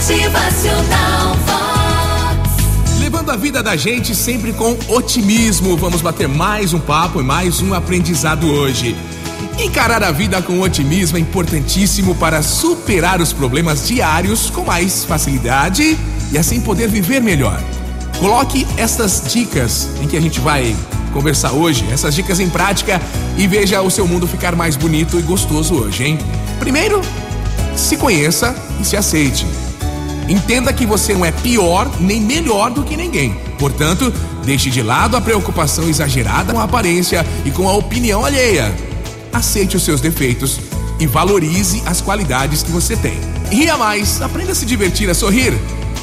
[0.00, 2.98] Motivacional Vox.
[3.00, 5.76] Levando a vida da gente sempre com otimismo.
[5.76, 8.96] Vamos bater mais um papo e mais um aprendizado hoje.
[9.58, 15.98] Encarar a vida com otimismo é importantíssimo para superar os problemas diários com mais facilidade
[16.32, 17.62] e assim poder viver melhor.
[18.18, 20.74] Coloque estas dicas em que a gente vai
[21.12, 22.98] conversar hoje, essas dicas em prática
[23.36, 26.18] e veja o seu mundo ficar mais bonito e gostoso hoje, hein?
[26.58, 27.02] Primeiro,
[27.76, 29.44] se conheça e se aceite.
[30.28, 33.34] Entenda que você não é pior nem melhor do que ninguém.
[33.58, 34.12] Portanto,
[34.44, 38.74] deixe de lado a preocupação exagerada com a aparência e com a opinião alheia.
[39.32, 40.60] Aceite os seus defeitos
[40.98, 43.18] e valorize as qualidades que você tem.
[43.50, 45.54] Ria mais, aprenda a se divertir, a sorrir.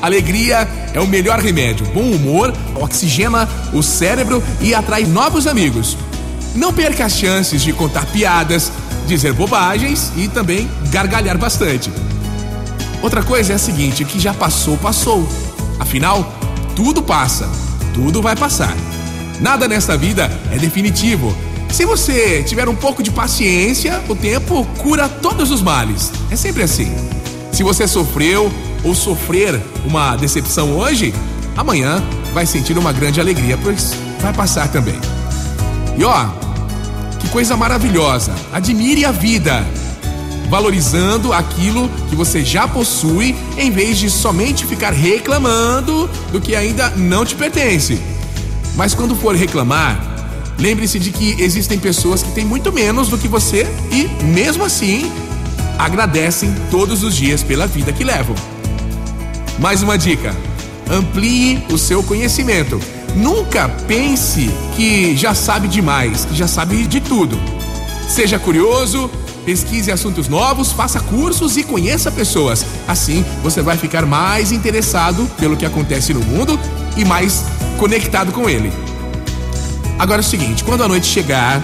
[0.00, 1.86] Alegria é o melhor remédio.
[1.94, 5.96] Bom humor oxigena o cérebro e atrai novos amigos.
[6.54, 8.70] Não perca as chances de contar piadas,
[9.06, 11.90] dizer bobagens e também gargalhar bastante.
[13.04, 15.28] Outra coisa é a seguinte: o que já passou, passou.
[15.78, 16.26] Afinal,
[16.74, 17.46] tudo passa,
[17.92, 18.74] tudo vai passar.
[19.40, 21.36] Nada nesta vida é definitivo.
[21.68, 26.10] Se você tiver um pouco de paciência, o tempo cura todos os males.
[26.30, 26.90] É sempre assim.
[27.52, 28.50] Se você sofreu
[28.82, 31.12] ou sofrer uma decepção hoje,
[31.54, 34.98] amanhã vai sentir uma grande alegria, pois vai passar também.
[35.98, 36.28] E ó,
[37.20, 38.34] que coisa maravilhosa!
[38.50, 39.62] Admire a vida,
[40.48, 46.90] valorizando aquilo que você já possui, em vez de somente ficar reclamando do que ainda
[46.90, 48.00] não te pertence.
[48.76, 50.14] Mas quando for reclamar,
[50.58, 55.10] lembre-se de que existem pessoas que têm muito menos do que você e, mesmo assim,
[55.78, 58.34] agradecem todos os dias pela vida que levam.
[59.58, 60.34] Mais uma dica:
[60.90, 62.80] amplie o seu conhecimento.
[63.16, 67.38] Nunca pense que já sabe demais, que já sabe de tudo.
[68.08, 69.08] Seja curioso,
[69.44, 72.64] pesquise assuntos novos, faça cursos e conheça pessoas.
[72.88, 76.58] Assim, você vai ficar mais interessado pelo que acontece no mundo
[76.96, 77.44] e mais
[77.78, 78.72] conectado com ele.
[79.98, 81.62] Agora é o seguinte: quando a noite chegar,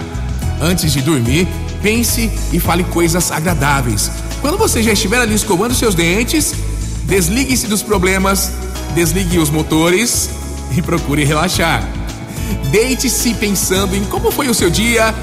[0.61, 1.49] antes de dormir,
[1.83, 4.11] pense e fale coisas agradáveis.
[4.41, 6.55] Quando você já estiver ali escovando seus dentes,
[7.05, 8.53] desligue-se dos problemas,
[8.95, 10.31] desligue os motores
[10.77, 11.87] e procure relaxar.
[12.71, 15.15] Deite-se pensando em como foi o seu dia.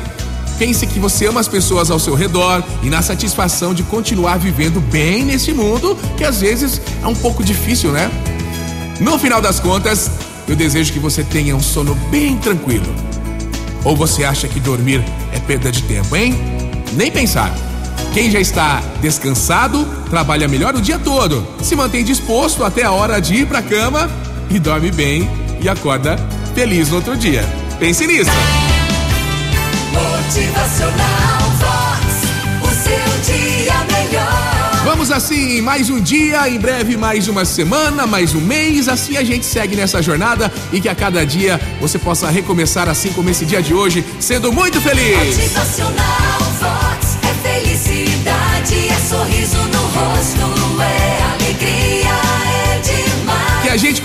[0.58, 4.82] Pense que você ama as pessoas ao seu redor e na satisfação de continuar vivendo
[4.82, 8.10] bem nesse mundo que às vezes é um pouco difícil, né?
[9.00, 10.10] No final das contas,
[10.48, 12.88] eu desejo que você tenha um sono bem tranquilo.
[13.84, 16.36] Ou você acha que dormir é perda de tempo, hein?
[16.94, 17.54] Nem pensar.
[18.14, 23.20] Quem já está descansado trabalha melhor o dia todo, se mantém disposto até a hora
[23.20, 24.10] de ir para a cama
[24.50, 25.30] e dorme bem
[25.62, 26.18] e acorda
[26.56, 27.44] feliz no outro dia.
[27.80, 28.32] Pense nisso.
[29.98, 32.06] Motivacional Vox.
[32.62, 34.82] O seu dia melhor.
[34.86, 39.24] Vamos assim, mais um dia, em breve mais uma semana, mais um mês, assim a
[39.24, 43.46] gente segue nessa jornada e que a cada dia você possa recomeçar assim como esse
[43.46, 45.36] dia de hoje, sendo muito feliz.
[45.36, 46.47] Motivacional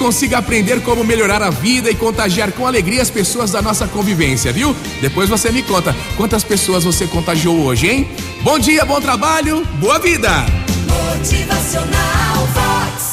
[0.03, 4.53] consiga aprender como melhorar a vida e contagiar com alegria as pessoas da nossa convivência,
[4.53, 4.75] viu?
[5.01, 8.11] Depois você me conta quantas pessoas você contagiou hoje, hein?
[8.43, 10.29] Bom dia, bom trabalho, boa vida!
[10.89, 13.12] Motivacional Vox.